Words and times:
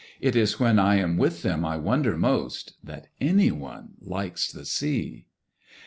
It 0.19 0.35
is 0.35 0.59
when 0.59 0.79
I 0.79 0.95
am 0.95 1.15
with 1.15 1.43
them 1.43 1.63
I 1.63 1.77
wonder 1.77 2.17
most 2.17 2.73
That 2.83 3.09
anyone 3.21 3.89
likes 4.01 4.51
the 4.51 4.65
Sea. 4.65 5.27